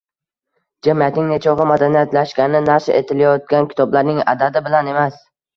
[0.87, 5.25] Jamiyatning nechog‘li madaniyatlashgani nashr etilayotgan kitoblarning adadi bilan emas